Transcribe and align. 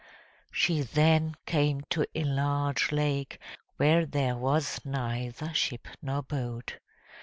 She 0.49 0.81
then 0.81 1.35
came 1.45 1.81
to 1.91 2.07
a 2.15 2.23
large 2.23 2.91
lake, 2.91 3.37
where 3.77 4.03
there 4.07 4.35
was 4.35 4.79
neither 4.83 5.53
ship 5.53 5.87
nor 6.01 6.23
boat. 6.23 6.79